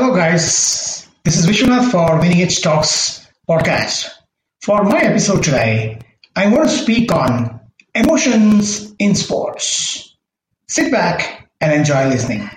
[0.00, 1.08] Hello, guys.
[1.24, 4.08] This is Vishwanath for Winning Edge Talks podcast.
[4.62, 5.98] For my episode today,
[6.36, 7.58] I'm going to speak on
[7.96, 10.16] emotions in sports.
[10.68, 12.48] Sit back and enjoy listening.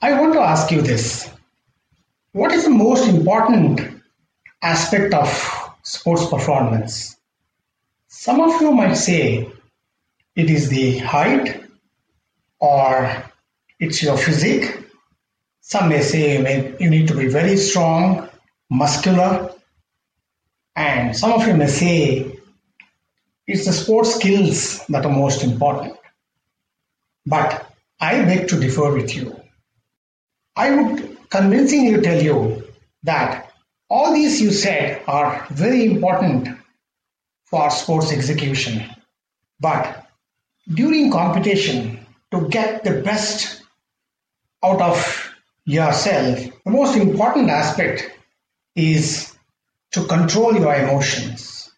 [0.00, 1.28] I want to ask you this
[2.30, 3.80] What is the most important
[4.62, 5.26] aspect of
[5.82, 7.16] sports performance?
[8.06, 9.50] Some of you might say
[10.36, 11.64] it is the height
[12.60, 13.24] or
[13.80, 14.85] it's your physique
[15.68, 18.28] some may say you need to be very strong,
[18.70, 19.50] muscular,
[20.76, 22.38] and some of you may say
[23.48, 25.96] it's the sports skills that are most important.
[27.26, 29.34] But I beg to differ with you.
[30.54, 32.62] I would convincingly tell you
[33.02, 33.50] that
[33.90, 36.60] all these you said are very important
[37.46, 38.88] for sports execution.
[39.58, 40.06] But
[40.72, 43.62] during competition, to get the best
[44.62, 45.32] out of
[45.66, 48.10] yourself, the most important aspect
[48.74, 49.36] is
[49.92, 51.70] to control your emotions.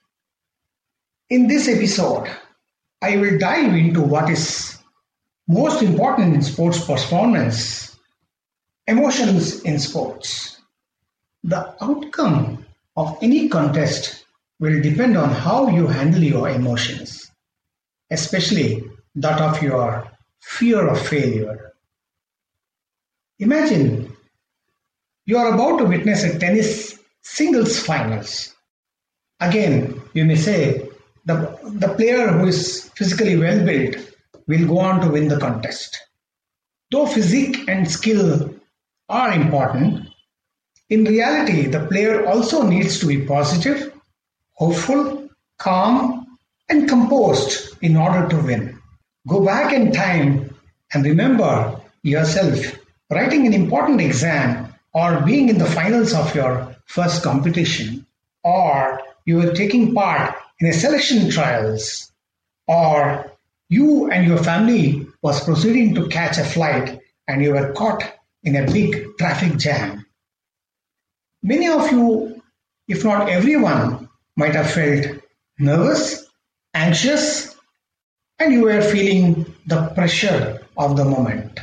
[1.31, 2.31] In this episode,
[3.03, 4.79] I will dive into what is
[5.49, 7.97] most important in sports performance
[8.87, 10.61] emotions in sports.
[11.45, 12.65] The outcome
[12.97, 14.25] of any contest
[14.59, 17.31] will depend on how you handle your emotions,
[18.11, 21.75] especially that of your fear of failure.
[23.41, 24.17] Imagine
[25.27, 28.55] you are about to witness a tennis singles finals.
[29.39, 30.89] Again, you may say
[31.25, 33.97] the, the player who is physically well built
[34.49, 36.01] will go on to win the contest.
[36.91, 38.55] Though physique and skill
[39.09, 40.09] are important,
[40.89, 43.93] in reality, the player also needs to be positive,
[44.55, 45.29] hopeful,
[45.59, 48.81] calm, and composed in order to win.
[49.29, 50.57] Go back in time
[50.93, 52.59] and remember yourself
[53.11, 58.07] writing an important exam or being in the finals of your first competition
[58.45, 62.11] or you were taking part in a selection trials
[62.67, 63.33] or
[63.69, 68.03] you and your family was proceeding to catch a flight and you were caught
[68.43, 70.07] in a big traffic jam.
[71.43, 72.43] Many of you
[72.89, 75.21] if not everyone might have felt
[75.59, 76.27] nervous
[76.75, 77.55] anxious
[78.39, 81.61] and you were feeling the pressure of the moment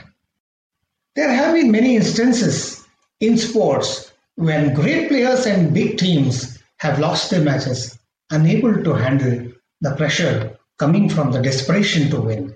[1.16, 2.86] there have been many instances
[3.20, 7.98] in sports when great players and big teams have lost their matches,
[8.32, 12.54] unable to handle the pressure coming from the desperation to win.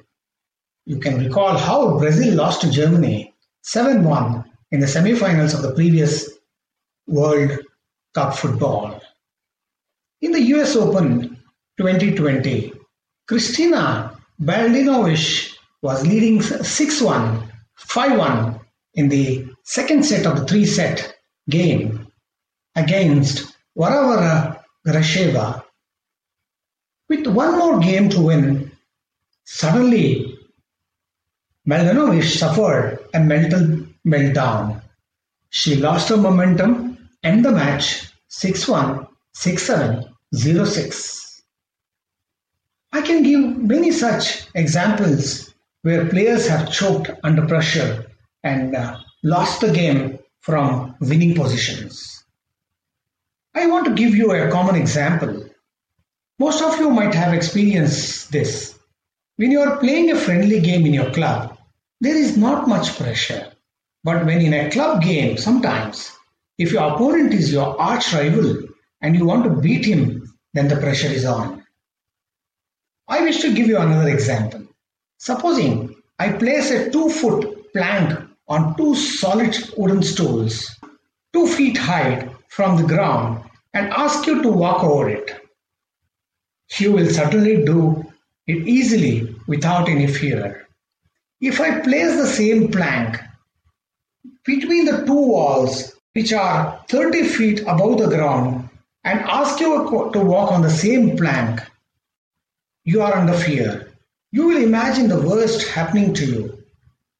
[0.85, 3.33] You can recall how Brazil lost to Germany
[3.63, 6.29] 7 1 in the semi-finals of the previous
[7.07, 7.59] World
[8.13, 9.01] Cup football.
[10.21, 11.37] In the US Open
[11.77, 12.73] 2020,
[13.29, 17.48] Kristina Mladenovic was leading 6 1
[17.87, 18.59] 5-1
[18.93, 21.15] in the second set of the three-set
[21.49, 22.07] game
[22.75, 25.63] against Varvara Gracheva.
[27.07, 28.71] With one more game to win,
[29.45, 30.37] suddenly
[31.67, 34.81] Mladenovic suffered a mental meltdown.
[35.49, 41.41] She lost her momentum and the match 6-1, 6-7, 0-6.
[42.91, 48.05] I can give many such examples where players have choked under pressure
[48.43, 52.23] and uh, lost the game from winning positions.
[53.55, 55.49] I want to give you a common example.
[56.37, 58.77] Most of you might have experienced this.
[59.35, 61.57] When you are playing a friendly game in your club,
[61.99, 63.51] there is not much pressure.
[64.03, 66.11] But when in a club game, sometimes,
[66.57, 68.59] if your opponent is your arch rival
[69.01, 71.65] and you want to beat him, then the pressure is on.
[73.07, 74.68] I wish to give you another example.
[75.21, 80.73] Supposing I place a two-foot plank on two solid wooden stools,
[81.33, 83.43] two feet high from the ground,
[83.73, 85.41] and ask you to walk over it.
[86.77, 88.09] You will certainly do
[88.47, 90.65] it easily without any fear.
[91.41, 93.19] If I place the same plank
[94.45, 98.69] between the two walls, which are 30 feet above the ground,
[99.03, 101.59] and ask you to walk on the same plank,
[102.85, 103.88] you are under fear
[104.31, 106.63] you will imagine the worst happening to you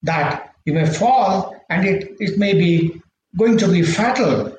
[0.03, 3.01] that you may fall and it, it may be
[3.37, 4.55] going to be fatal.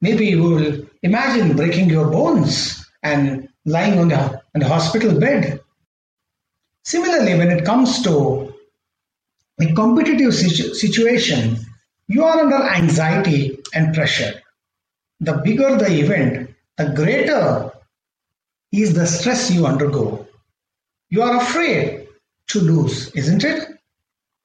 [0.00, 5.60] Maybe you will imagine breaking your bones and lying on the, on the hospital bed.
[6.84, 8.54] Similarly, when it comes to
[9.60, 11.58] a competitive situ- situation,
[12.06, 14.40] you are under anxiety and pressure.
[15.20, 17.72] The bigger the event, the greater
[18.72, 20.27] is the stress you undergo.
[21.10, 22.08] You are afraid
[22.48, 23.68] to lose, isn't it?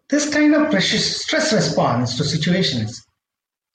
[0.10, 3.06] This kind of precious stress response to situations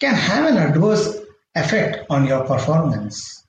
[0.00, 1.18] can have an adverse
[1.54, 3.44] effect on your performance.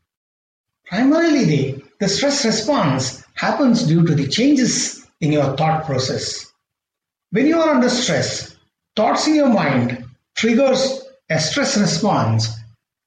[0.85, 6.51] Primarily, the stress response happens due to the changes in your thought process.
[7.31, 8.55] When you are under stress,
[8.95, 12.49] thoughts in your mind triggers a stress response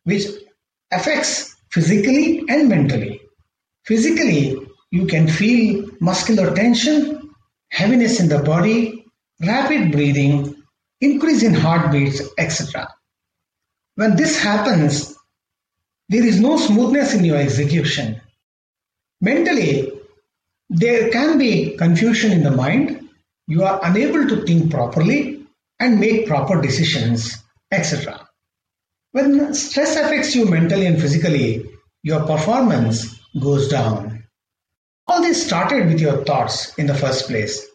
[0.04, 0.26] which
[0.92, 3.20] affects physically and mentally.
[3.84, 4.61] Physically,
[4.92, 7.30] you can feel muscular tension,
[7.70, 9.06] heaviness in the body,
[9.40, 10.54] rapid breathing,
[11.00, 12.86] increase in heartbeats, etc.
[13.94, 15.16] When this happens,
[16.10, 18.20] there is no smoothness in your execution.
[19.22, 19.90] Mentally,
[20.68, 23.08] there can be confusion in the mind.
[23.46, 25.46] You are unable to think properly
[25.80, 28.28] and make proper decisions, etc.
[29.12, 31.64] When stress affects you mentally and physically,
[32.02, 34.11] your performance goes down.
[35.12, 37.66] All this started with your thoughts in the first place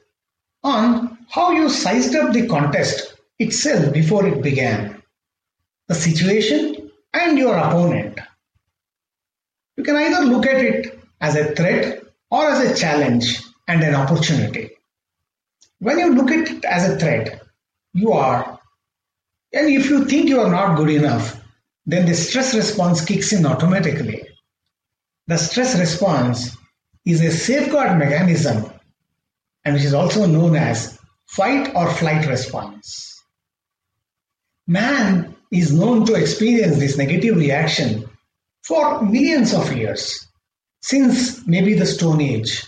[0.63, 5.03] on how you sized up the contest itself before it began,
[5.87, 8.19] the situation and your opponent.
[9.75, 12.01] You can either look at it as a threat
[12.31, 14.71] or as a challenge and an opportunity.
[15.77, 17.39] When you look at it as a threat,
[17.93, 18.59] you are,
[19.53, 21.39] and if you think you are not good enough,
[21.85, 24.23] then the stress response kicks in automatically.
[25.27, 26.57] The stress response
[27.07, 28.69] is a safeguard mechanism
[29.63, 33.23] and which is also known as fight or flight response.
[34.67, 38.09] Man is known to experience this negative reaction
[38.65, 40.27] for millions of years,
[40.81, 42.65] since maybe the Stone Age.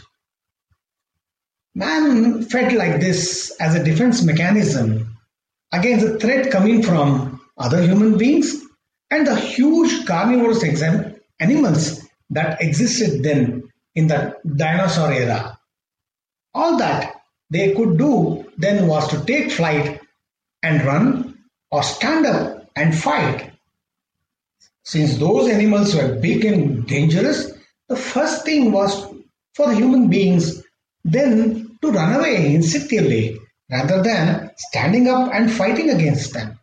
[1.76, 5.18] Man felt like this as a defense mechanism
[5.74, 8.56] against a threat coming from other human beings
[9.12, 10.64] and the huge carnivorous
[11.42, 13.59] animals that existed then
[14.00, 14.22] in the
[14.64, 15.60] dinosaur era.
[16.54, 20.00] All that they could do then was to take flight
[20.64, 21.38] and run
[21.72, 23.52] or stand up and fight.
[24.84, 27.52] Since those animals were big and dangerous,
[27.88, 28.92] the first thing was
[29.54, 30.64] for the human beings
[31.04, 36.60] then to run away instinctively rather than standing up and fighting against them.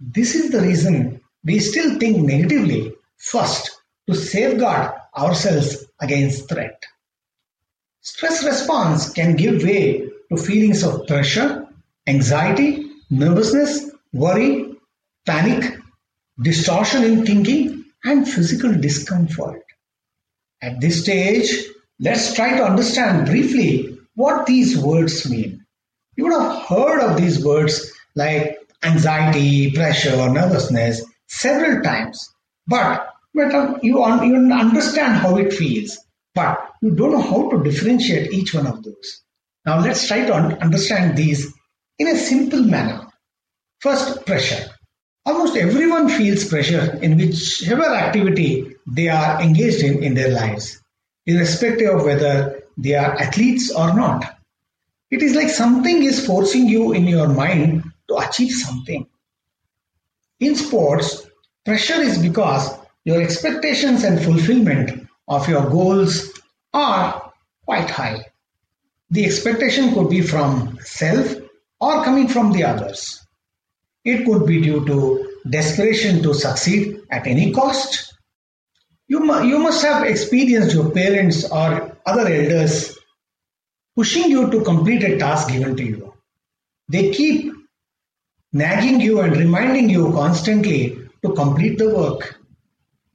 [0.00, 3.70] This is the reason we still think negatively first
[4.08, 6.82] to safeguard ourselves against threat.
[8.00, 11.66] Stress response can give way to feelings of pressure,
[12.06, 14.74] anxiety, nervousness, worry,
[15.26, 15.78] panic,
[16.40, 19.62] distortion in thinking, and physical discomfort.
[20.60, 21.50] At this stage,
[21.98, 25.64] let's try to understand briefly what these words mean.
[26.16, 32.30] You would have heard of these words like anxiety, pressure, or nervousness several times,
[32.66, 35.98] but Uh, you understand how it feels,
[36.34, 39.22] but you don't know how to differentiate each one of those.
[39.66, 41.52] Now let's try to understand these
[41.98, 43.08] in a simple manner.
[43.80, 44.70] First, pressure.
[45.26, 50.80] Almost everyone feels pressure in whichever activity they are engaged in in their lives,
[51.26, 54.36] irrespective of whether they are athletes or not.
[55.10, 59.06] It is like something is forcing you in your mind to achieve something.
[60.40, 61.26] In sports,
[61.64, 62.70] pressure is because
[63.04, 66.32] your expectations and fulfillment of your goals
[66.72, 67.32] are
[67.64, 68.24] quite high.
[69.10, 71.34] The expectation could be from self
[71.80, 73.20] or coming from the others.
[74.04, 78.14] It could be due to desperation to succeed at any cost.
[79.06, 82.98] You, mu- you must have experienced your parents or other elders
[83.94, 86.14] pushing you to complete a task given to you.
[86.88, 87.52] They keep
[88.52, 92.40] nagging you and reminding you constantly to complete the work.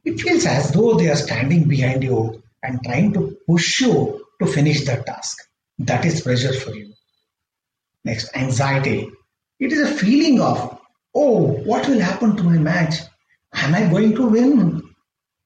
[0.09, 4.47] It feels as though they are standing behind you and trying to push you to
[4.47, 5.37] finish the task.
[5.77, 6.93] That is pressure for you.
[8.03, 9.07] Next, anxiety.
[9.59, 10.81] It is a feeling of
[11.13, 12.95] Oh, what will happen to my match?
[13.53, 14.81] Am I going to win?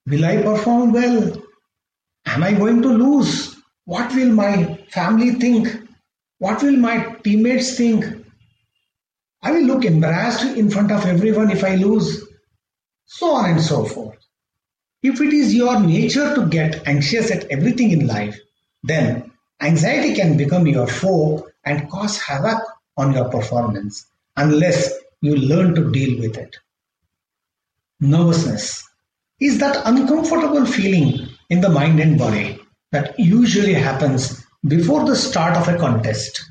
[0.08, 1.44] Will I perform well?
[2.26, 3.54] Am I going to lose?
[3.84, 5.78] What will my family think?
[6.38, 8.06] What will my teammates think?
[9.42, 12.26] I will look embarrassed in front of everyone if I lose.
[13.06, 14.23] So on and so forth.
[15.04, 18.40] If it is your nature to get anxious at everything in life,
[18.84, 19.32] then
[19.62, 22.64] anxiety can become your foe and cause havoc
[22.96, 24.06] on your performance
[24.38, 26.56] unless you learn to deal with it.
[28.00, 28.88] Nervousness
[29.42, 32.60] is that uncomfortable feeling in the mind and body
[32.92, 36.50] that usually happens before the start of a contest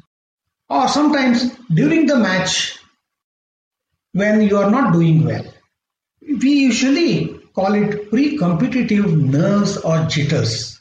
[0.68, 2.78] or sometimes during the match
[4.12, 5.44] when you are not doing well.
[6.20, 10.80] We usually call it pre-competitive nerves or jitters.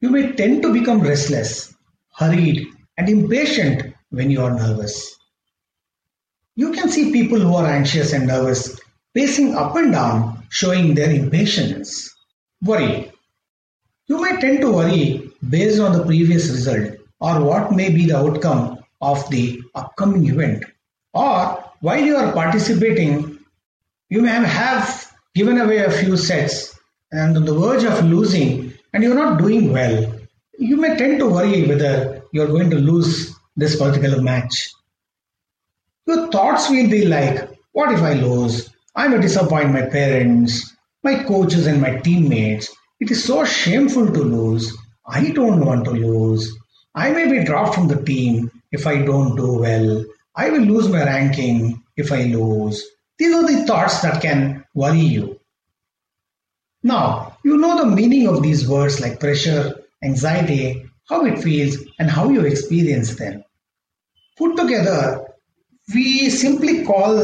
[0.00, 1.74] You may tend to become restless,
[2.16, 2.66] hurried,
[2.96, 5.16] and impatient when you are nervous.
[6.56, 8.78] You can see people who are anxious and nervous
[9.14, 12.14] pacing up and down, showing their impatience.
[12.62, 13.12] Worry.
[14.06, 18.16] You may tend to worry based on the previous result or what may be the
[18.16, 20.64] outcome of the upcoming event.
[21.14, 23.38] Or while you are participating,
[24.08, 26.78] you may have given away a few sets
[27.12, 30.14] and on the verge of losing and you're not doing well.
[30.58, 34.70] You may tend to worry whether you're going to lose this particular match.
[36.06, 38.70] Your thoughts will be like, what if I lose?
[38.96, 42.74] I may disappoint my parents, my coaches, and my teammates.
[42.98, 44.76] It is so shameful to lose.
[45.06, 46.52] I don't want to lose.
[46.94, 50.04] I may be dropped from the team if I don't do well.
[50.34, 52.84] I will lose my ranking if I lose.
[53.18, 55.40] These are the thoughts that can worry you.
[56.82, 62.08] Now, you know the meaning of these words like pressure, anxiety, how it feels, and
[62.10, 63.42] how you experience them.
[64.36, 65.26] Put together,
[65.92, 67.16] we simply call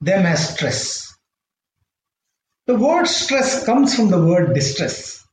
[0.00, 1.12] them as stress.
[2.66, 5.24] The word stress comes from the word distress.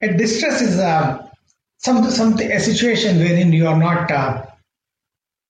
[0.00, 1.30] A distress is a,
[1.78, 4.46] some, some, a situation wherein you are not uh,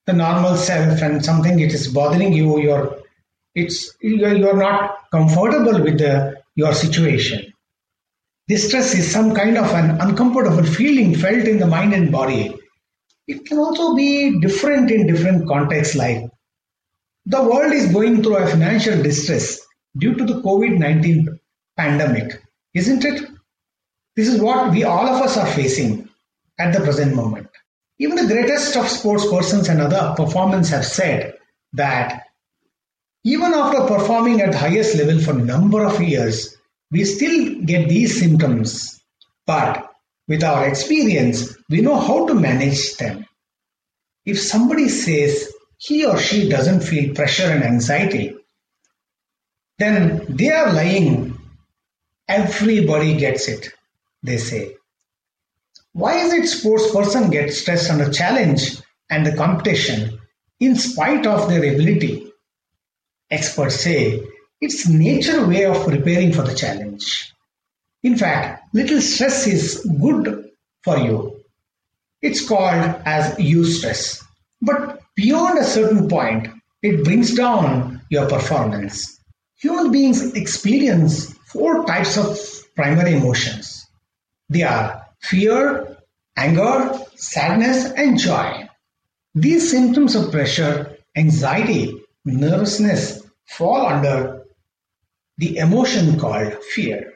[0.07, 3.02] the normal self and something it is bothering you, you're,
[3.55, 7.53] it's, you're, not comfortable with the, your situation.
[8.49, 12.55] Distress is some kind of an uncomfortable feeling felt in the mind and body
[13.27, 16.29] it can also be different in different contexts like
[17.27, 19.61] the world is going through a financial distress
[19.97, 21.39] due to the COVID-19
[21.77, 22.43] pandemic,
[22.75, 23.31] isn't it?
[24.17, 26.09] This is what we all of us are facing
[26.59, 27.49] at the present moment.
[27.99, 31.35] Even the greatest of sports persons and other performers have said
[31.75, 32.25] that
[33.25, 36.57] even after performing at highest level for number of years,
[36.91, 39.01] we still get these symptoms.
[39.47, 39.91] But
[40.29, 43.27] with our experience, we know how to manage them.
[44.25, 48.37] If somebody says he or she doesn't feel pressure and anxiety,
[49.79, 51.39] then they are lying.
[52.29, 53.69] Everybody gets it,
[54.23, 54.77] they say.
[55.93, 58.79] Why is it sports person get stressed under challenge
[59.11, 60.21] and the competition
[60.61, 62.32] in spite of their ability?
[63.33, 64.23] Experts say
[64.61, 67.33] it's nature way of preparing for the challenge.
[68.03, 70.51] In fact, little stress is good
[70.85, 71.43] for you.
[72.21, 74.23] It's called as eustress.
[74.61, 76.49] But beyond a certain point,
[76.83, 79.19] it brings down your performance.
[79.57, 82.39] Human beings experience four types of
[82.77, 83.87] primary emotions.
[84.51, 85.97] They are fear,
[86.37, 88.69] anger, sadness, and joy.
[89.35, 93.22] These symptoms of pressure, anxiety, nervousness
[93.57, 94.45] fall under
[95.39, 97.13] the emotion called fear.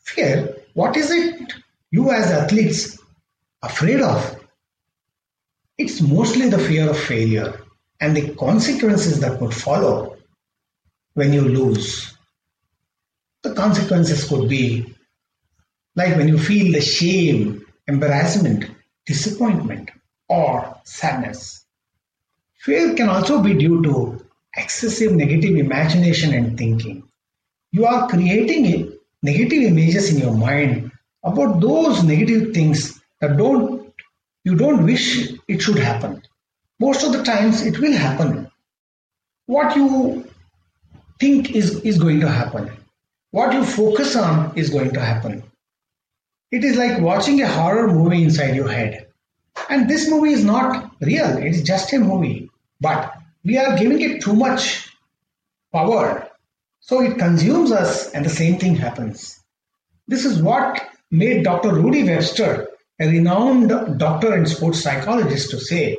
[0.00, 1.52] Fear, what is it
[1.90, 2.98] you as athletes
[3.62, 4.44] afraid of?
[5.76, 7.60] It's mostly the fear of failure
[8.00, 10.16] and the consequences that would follow
[11.14, 12.16] when you lose.
[13.42, 14.94] The consequences could be
[15.96, 18.66] like when you feel the shame, embarrassment,
[19.06, 19.90] disappointment,
[20.28, 21.64] or sadness.
[22.60, 27.04] Fear can also be due to excessive negative imagination and thinking.
[27.72, 33.92] You are creating negative images in your mind about those negative things that don't
[34.44, 36.22] you don't wish it should happen.
[36.80, 38.50] Most of the times it will happen.
[39.46, 40.28] What you
[41.20, 42.70] think is, is going to happen.
[43.30, 45.42] What you focus on is going to happen.
[46.50, 49.08] It is like watching a horror movie inside your head.
[49.68, 52.48] And this movie is not real, it is just a movie.
[52.80, 53.14] But
[53.44, 54.88] we are giving it too much
[55.72, 56.28] power
[56.88, 59.38] so it consumes us and the same thing happens.
[60.06, 60.80] This is what
[61.10, 61.74] made Dr.
[61.74, 62.68] Rudi Webster,
[62.98, 65.98] a renowned doctor and sports psychologist, to say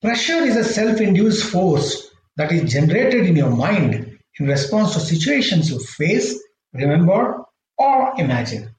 [0.00, 5.00] pressure is a self induced force that is generated in your mind in response to
[5.00, 6.38] situations you face,
[6.72, 7.42] remember,
[7.76, 8.70] or imagine.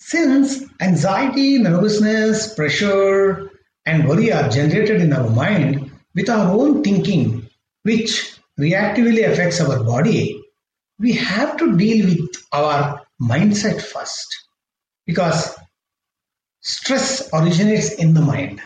[0.00, 3.50] Since anxiety, nervousness, pressure,
[3.84, 5.87] and worry are generated in our mind
[6.18, 7.48] with our own thinking,
[7.84, 10.42] which reactively affects our body,
[10.98, 14.26] we have to deal with our mindset first
[15.06, 15.56] because
[16.60, 18.60] stress originates in the mind.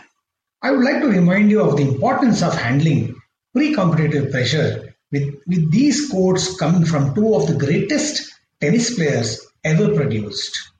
[0.63, 3.21] I would like to remind you of the importance of handling
[3.53, 9.45] pre competitive pressure with, with these quotes coming from two of the greatest tennis players
[9.63, 10.71] ever produced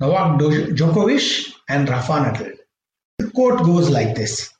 [0.00, 2.52] Novak Djokovic and Rafa Nadal.
[3.18, 4.55] The quote goes like this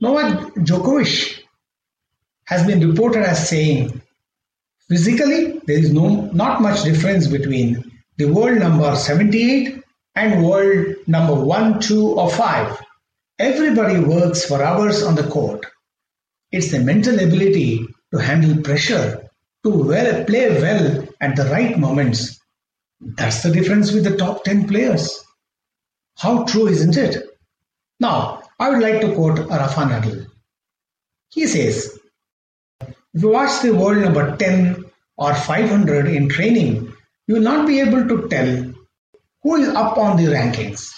[0.00, 1.40] Novak Djokovic
[2.46, 4.02] has been reported as saying,
[4.88, 9.82] physically, there is no not much difference between the world number 78
[10.16, 12.82] and world number 1, 2 or 5.
[13.38, 15.66] Everybody works for hours on the court.
[16.52, 19.28] It's the mental ability to handle pressure,
[19.64, 22.40] to well, play well at the right moments.
[23.00, 25.24] That's the difference with the top 10 players.
[26.16, 27.26] How true, isn't it?
[27.98, 30.26] Now, I would like to quote Rafa Nadal.
[31.28, 31.98] He says,
[32.80, 34.86] if you watch the world number 10
[35.18, 36.90] or 500 in training,
[37.26, 38.72] you will not be able to tell
[39.42, 40.94] who is up on the rankings.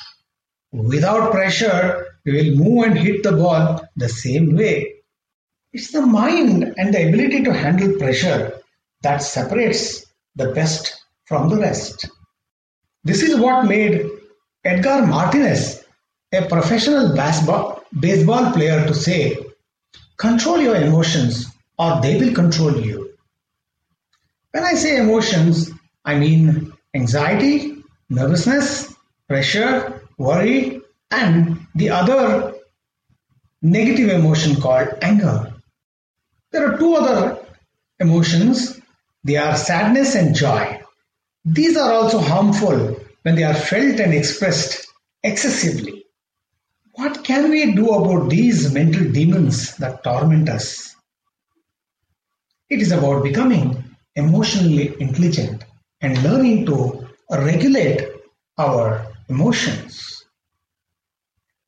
[0.71, 4.99] Without pressure, you will move and hit the ball the same way.
[5.73, 8.61] It's the mind and the ability to handle pressure
[9.03, 10.07] that separates
[10.37, 12.09] the best from the rest.
[13.03, 14.09] This is what made
[14.65, 15.76] Edgar Martinez,
[16.37, 19.39] a professional baseball, player, to say,
[20.17, 21.47] Control your emotions
[21.79, 23.13] or they will control you.
[24.53, 25.71] When I say emotions,
[26.05, 28.95] I mean anxiety, nervousness,
[29.29, 32.55] pressure, worry, and the other
[33.61, 35.53] negative emotion called anger.
[36.53, 37.39] There are two other
[38.01, 38.81] emotions.
[39.25, 40.81] They are sadness and joy.
[41.45, 44.87] These are also harmful when they are felt and expressed
[45.23, 46.06] excessively.
[46.97, 50.97] What can we do about these mental demons that torment us?
[52.71, 53.85] It is about becoming
[54.15, 55.63] emotionally intelligent
[56.01, 58.09] and learning to regulate
[58.57, 60.25] our emotions.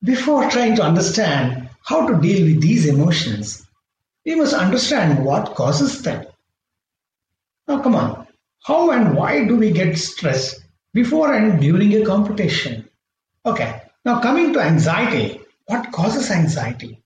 [0.03, 3.67] Before trying to understand how to deal with these emotions,
[4.25, 6.25] we must understand what causes them.
[7.67, 8.27] Now, come on,
[8.63, 10.59] how and why do we get stressed
[10.91, 12.89] before and during a competition?
[13.45, 16.99] Okay, now coming to anxiety, what causes anxiety?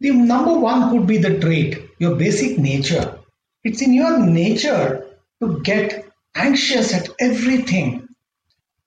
[0.00, 3.18] The number one could be the trait, your basic nature.
[3.64, 5.06] It's in your nature
[5.40, 8.08] to get anxious at everything.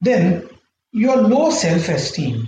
[0.02, 0.50] Then
[0.92, 2.48] your low self esteem.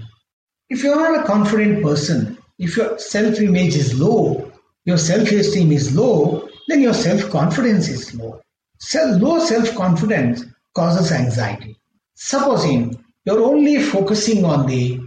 [0.70, 4.52] If you're not a confident person, if your self image is low,
[4.86, 8.42] your self esteem is low, then your self confidence is low.
[8.78, 10.44] Self, low self confidence
[10.76, 11.78] causes anxiety.
[12.14, 15.00] Supposing you're only focusing on the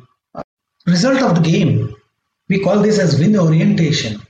[0.88, 1.94] result of the game,
[2.48, 4.20] we call this as win orientation.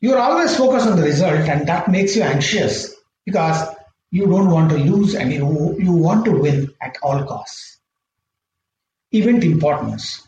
[0.00, 3.74] You're always focused on the result, and that makes you anxious because
[4.10, 7.78] you don't want to lose and you, you want to win at all costs.
[9.12, 10.26] Event importance.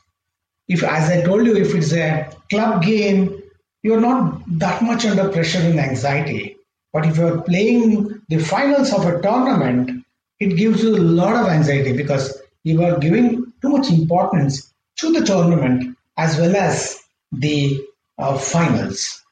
[0.68, 3.42] If, as I told you, if it's a club game,
[3.82, 6.56] you're not that much under pressure and anxiety.
[6.92, 10.04] But if you're playing the finals of a tournament,
[10.40, 15.12] it gives you a lot of anxiety because you are giving too much importance to
[15.12, 17.84] the tournament as well as the
[18.18, 19.22] uh, finals.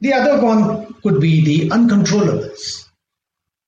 [0.00, 2.88] The other one could be the uncontrollables.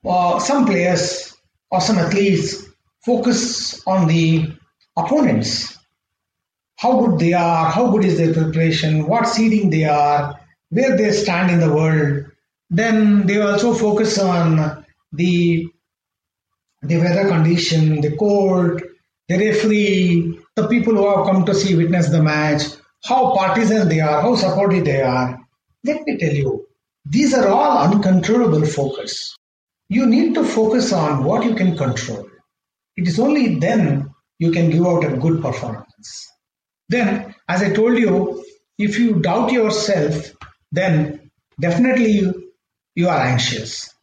[0.05, 1.35] Uh, some players
[1.71, 2.66] or some athletes
[3.05, 4.51] focus on the
[4.97, 5.79] opponents.
[6.77, 10.40] How good they are, how good is their preparation, what seeding they are,
[10.71, 12.25] where they stand in the world.
[12.71, 15.68] Then they also focus on the
[16.81, 18.83] the weather condition, the cold,
[19.33, 22.62] the referee, the people who have come to see witness the match,
[23.05, 25.38] how partisan they are, how supportive they are.
[25.85, 26.66] Let me tell you,
[27.05, 29.37] these are all uncontrollable focus.
[29.88, 32.29] You need to focus on what you can control.
[32.97, 36.31] It is only then you can give out a good performance.
[36.88, 38.45] Then, as I told you,
[38.79, 40.33] if you doubt yourself,
[40.71, 42.53] then definitely you,
[42.95, 43.95] you are anxious.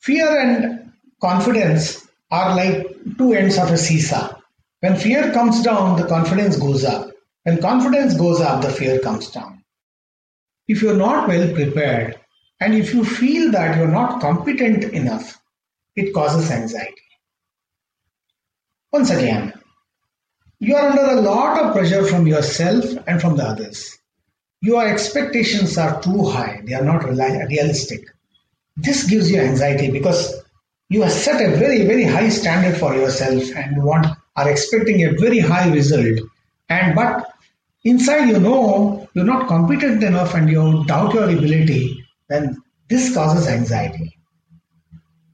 [0.00, 2.86] Fear and confidence are like
[3.16, 4.34] two ends of a seesaw.
[4.80, 7.10] When fear comes down, the confidence goes up.
[7.42, 9.64] When confidence goes up, the fear comes down.
[10.66, 12.20] If you're not well prepared
[12.60, 15.40] and if you feel that you're not competent enough,
[15.96, 16.94] it causes anxiety.
[18.92, 19.52] Once again,
[20.58, 23.96] you are under a lot of pressure from yourself and from the others.
[24.60, 28.04] Your expectations are too high, they are not realistic.
[28.76, 30.42] This gives you anxiety because
[30.88, 35.12] you have set a very, very high standard for yourself and want are expecting a
[35.12, 36.18] very high result.
[36.68, 37.30] And but
[37.84, 43.46] inside you know you're not competent enough and you doubt your ability, then this causes
[43.48, 44.16] anxiety.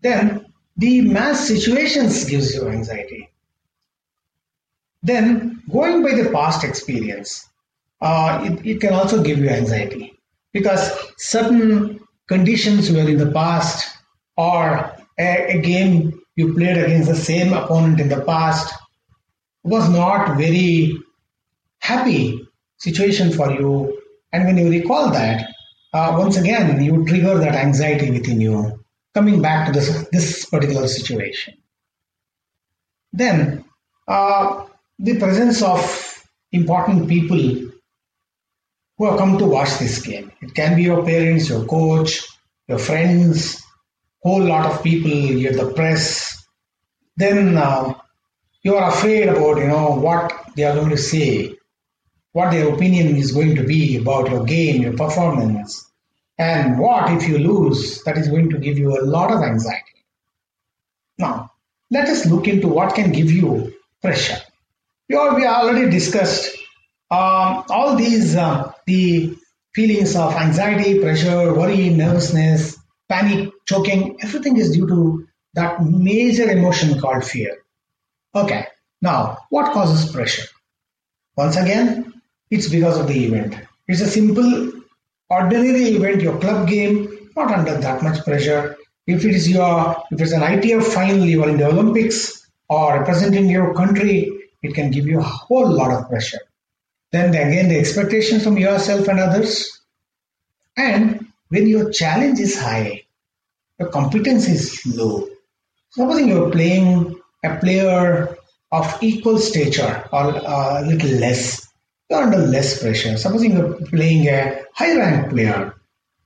[0.01, 3.31] Then the mass situations gives you anxiety.
[5.03, 7.47] Then going by the past experience,
[8.01, 10.19] uh, it, it can also give you anxiety
[10.53, 13.97] because certain conditions were in the past
[14.37, 18.75] or a, a game you played against the same opponent in the past
[19.63, 20.93] was not very
[21.79, 22.47] happy
[22.79, 24.01] situation for you.
[24.33, 25.49] And when you recall that,
[25.93, 30.89] uh, once again, you trigger that anxiety within you, coming back to this, this particular
[30.89, 31.55] situation.
[33.13, 33.65] Then,
[34.09, 34.67] uh,
[34.99, 37.71] the presence of important people
[38.99, 40.33] who have come to watch this game.
[40.41, 42.27] It can be your parents, your coach,
[42.69, 43.64] your friends,
[44.25, 46.47] whole lot of people, you have the press.
[47.17, 47.95] Then uh,
[48.63, 51.57] you are afraid about you know what they are going to say,
[52.33, 55.89] what their opinion is going to be about your game, your performance,
[56.39, 58.03] and what if you lose.
[58.05, 60.05] That is going to give you a lot of anxiety.
[61.19, 61.53] Now,
[61.91, 64.39] let us look into what can give you pressure.
[65.09, 66.57] We, all, we already discussed
[67.11, 69.37] um, all these uh, the
[69.75, 77.01] feelings of anxiety, pressure, worry, nervousness, panic, choking, everything is due to that major emotion
[77.01, 77.59] called fear.
[78.35, 78.67] Okay,
[79.01, 80.49] now what causes pressure?
[81.37, 82.13] Once again,
[82.51, 83.57] it's because of the event.
[83.87, 84.73] It's a simple,
[85.29, 88.77] ordinary event, your club game, not under that much pressure.
[89.07, 92.99] If it is your, if it's an ITF final, you are in the Olympics or
[92.99, 94.31] representing your country,
[94.63, 96.41] it can give you a whole lot of pressure.
[97.13, 99.81] Then again, the expectations from yourself and others.
[100.77, 103.04] And when your challenge is high,
[103.79, 105.27] your competence is low.
[105.91, 108.37] Supposing you're playing a player
[108.73, 111.67] of equal stature or a little less,
[112.09, 113.17] you're under less pressure.
[113.17, 115.75] Supposing you're playing a high ranked player,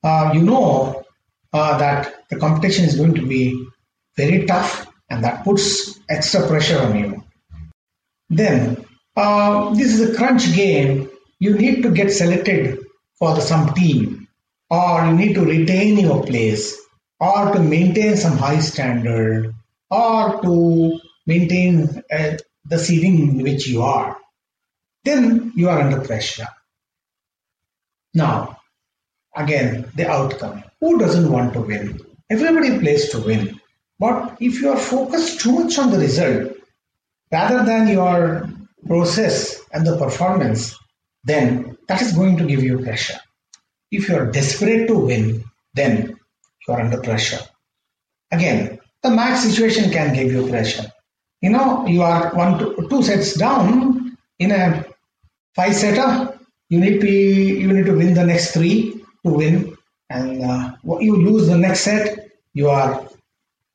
[0.03, 1.05] uh, you know
[1.53, 3.67] uh, that the competition is going to be
[4.17, 7.25] very tough and that puts extra pressure on you.
[8.31, 8.85] Then,
[9.17, 11.11] uh, this is a crunch game.
[11.39, 12.81] You need to get selected
[13.19, 14.29] for the, some team
[14.71, 16.79] or you need to retain your place
[17.21, 19.55] or to maintain some high standard
[19.91, 24.17] or to maintain uh, the ceiling in which you are,
[25.05, 26.47] then you are under pressure.
[28.15, 28.59] Now,
[29.35, 30.65] again, the outcome.
[30.81, 32.01] Who doesn't want to win?
[32.31, 33.61] Everybody plays to win.
[33.99, 36.53] But if you are focused too much on the result
[37.33, 38.49] rather than your
[38.87, 40.77] process and the performance,
[41.25, 43.19] then that is going to give you pressure.
[43.91, 46.18] If you are desperate to win, then
[46.69, 47.41] you are under pressure.
[48.31, 50.93] Again, the match situation can give you pressure.
[51.41, 54.85] You know, you are one, two, two sets down in a
[55.55, 56.39] five setter.
[56.69, 59.77] You need to you need to win the next three to win,
[60.11, 63.09] and uh, you lose the next set, you are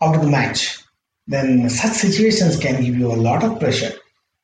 [0.01, 0.79] out of the match.
[1.25, 3.93] Then such situations can give you a lot of pressure.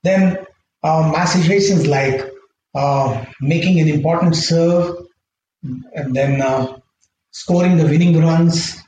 [0.02, 0.46] Then
[0.82, 2.32] uh, situations like
[2.74, 5.06] uh, making an important serve,
[5.62, 6.79] and then uh,
[7.32, 8.82] scoring the winning runs,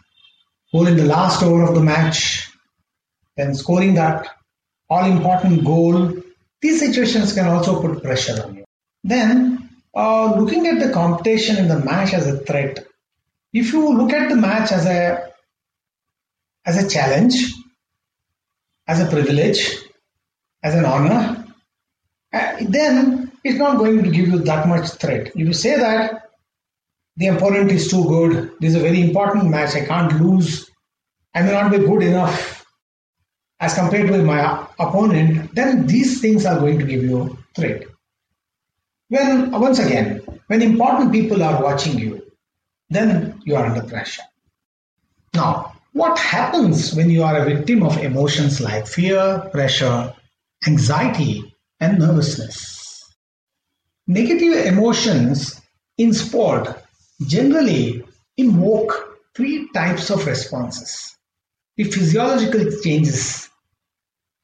[0.71, 2.49] goal in the last over of the match,
[3.37, 4.27] then scoring that
[4.89, 6.13] all important goal.
[6.61, 8.65] These situations can also put pressure on you.
[9.03, 12.85] Then, uh, looking at the competition in the match as a threat,
[13.53, 15.31] if you look at the match as a
[16.65, 17.53] as a challenge,
[18.87, 19.77] as a privilege,
[20.61, 21.45] as an honor,
[22.31, 25.27] uh, then it's not going to give you that much threat.
[25.27, 26.30] If you say that
[27.17, 28.51] the opponent is too good.
[28.59, 29.75] This is a very important match.
[29.75, 30.69] I can't lose.
[31.33, 32.65] I may not be good enough
[33.59, 35.53] as compared with my opponent.
[35.53, 37.83] Then these things are going to give you threat.
[39.09, 42.23] When once again, when important people are watching you,
[42.89, 44.23] then you are under pressure.
[45.33, 50.13] Now, what happens when you are a victim of emotions like fear, pressure,
[50.65, 53.03] anxiety, and nervousness?
[54.07, 55.61] Negative emotions
[55.97, 56.81] in sport
[57.25, 58.03] generally
[58.37, 61.15] invoke three types of responses.
[61.77, 63.49] The physiological changes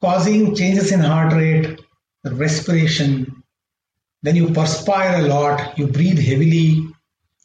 [0.00, 1.80] causing changes in heart rate,
[2.24, 3.42] respiration,
[4.22, 6.86] then you perspire a lot, you breathe heavily,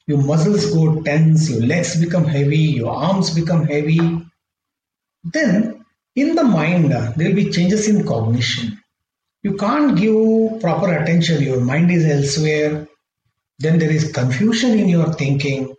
[0.08, 4.00] your muscles go tense, your legs become heavy, your arms become heavy.
[5.24, 8.80] Then in the mind, there will be changes in cognition.
[9.42, 12.88] You can't give proper attention, your mind is elsewhere,
[13.60, 15.76] then there is confusion in your thinking.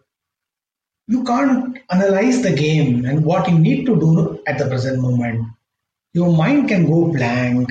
[1.06, 5.46] You can't analyze the game and what you need to do at the present moment.
[6.12, 7.70] Your mind can go blank.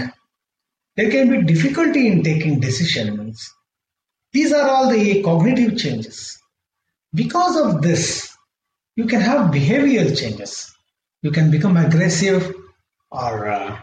[0.96, 3.52] There can be difficulty in taking decisions.
[4.34, 6.40] These are all the cognitive changes.
[7.14, 8.36] Because of this,
[8.96, 10.76] you can have behavioral changes.
[11.22, 12.54] You can become aggressive
[13.10, 13.80] or uh,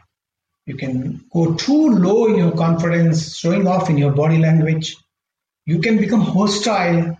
[0.67, 4.97] you can go too low in your confidence, showing off in your body language
[5.67, 7.17] you can become hostile,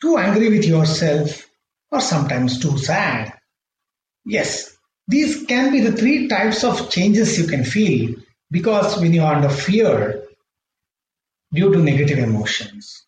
[0.00, 1.46] too angry with yourself,
[1.90, 3.32] or sometimes too sad.
[4.24, 4.76] Yes,
[5.08, 8.14] these can be the three types of changes you can feel
[8.50, 10.24] because when you are under fear
[11.52, 13.04] due to negative emotions.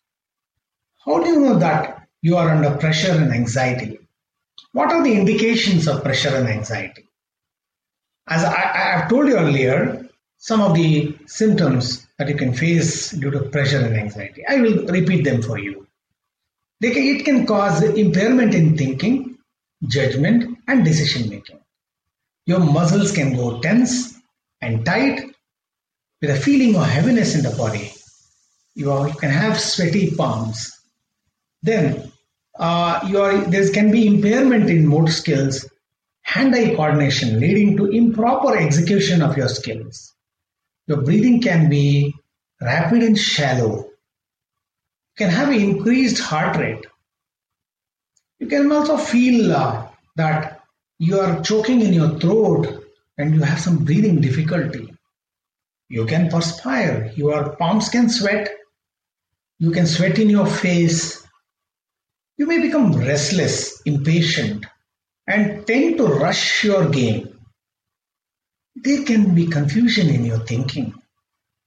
[1.05, 3.99] How do you know that you are under pressure and anxiety?
[4.71, 7.05] What are the indications of pressure and anxiety?
[8.27, 10.08] As I, I have told you earlier,
[10.39, 14.43] some of the symptoms that you can face due to pressure and anxiety.
[14.47, 15.85] I will repeat them for you.
[16.81, 19.37] It can cause impairment in thinking,
[19.85, 21.59] judgment, and decision making.
[22.45, 24.15] Your muscles can go tense
[24.61, 25.29] and tight
[26.21, 27.91] with a feeling of heaviness in the body.
[28.75, 30.71] You, can have sweaty palms.
[31.61, 32.13] Then
[32.57, 33.05] uh,
[33.49, 35.69] there can be impairment in motor skills,
[36.21, 40.08] hand-eye coordination leading to improper execution of your skills.
[40.89, 42.15] Your breathing can be
[42.59, 43.75] rapid and shallow.
[43.75, 46.83] You can have an increased heart rate.
[48.39, 50.61] You can also feel uh, that
[50.97, 52.83] you are choking in your throat
[53.19, 54.91] and you have some breathing difficulty.
[55.89, 58.49] You can perspire, your palms can sweat,
[59.59, 61.23] you can sweat in your face.
[62.37, 64.65] You may become restless, impatient,
[65.27, 67.28] and tend to rush your game.
[68.81, 70.93] There can be confusion in your thinking.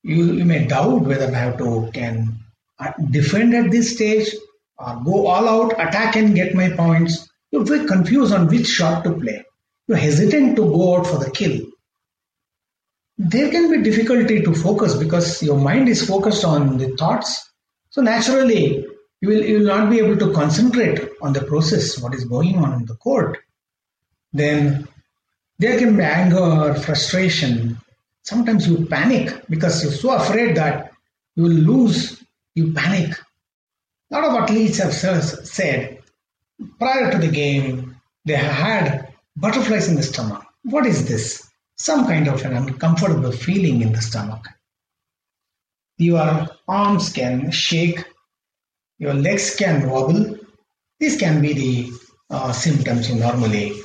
[0.02, 2.38] You, you may doubt whether I have to can
[2.78, 4.28] uh, defend at this stage
[4.78, 7.28] or go all out, attack and get my points.
[7.50, 9.44] You're very confused on which shot to play.
[9.86, 11.60] You're hesitant to go out for the kill.
[13.18, 17.48] There can be difficulty to focus because your mind is focused on the thoughts.
[17.90, 18.86] So naturally,
[19.20, 22.56] you will, you will not be able to concentrate on the process, what is going
[22.56, 23.38] on in the court.
[24.32, 24.88] Then
[25.62, 27.78] there can be anger, or frustration.
[28.24, 30.90] Sometimes you panic because you're so afraid that
[31.36, 32.20] you will lose.
[32.56, 33.16] You panic.
[34.10, 36.00] A lot of athletes have said
[36.80, 37.94] prior to the game,
[38.24, 40.44] they had butterflies in the stomach.
[40.64, 41.48] What is this?
[41.76, 44.44] Some kind of an uncomfortable feeling in the stomach.
[45.96, 48.04] Your arms can shake,
[48.98, 50.40] your legs can wobble.
[50.98, 51.92] These can be the
[52.30, 53.80] uh, symptoms you normally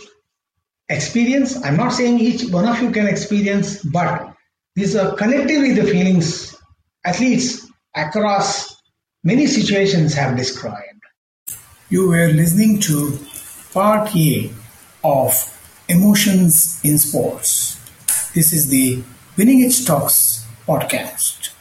[0.89, 1.63] experience.
[1.63, 4.34] I'm not saying each one of you can experience, but
[4.76, 6.56] these are uh, collectively the feelings
[7.04, 8.76] athletes across
[9.23, 11.02] many situations have described.
[11.89, 13.17] You were listening to
[13.73, 14.52] part A
[15.04, 15.34] of
[15.89, 17.80] Emotions in Sports.
[18.34, 19.02] This is the
[19.38, 21.57] Winning Edge Talks podcast.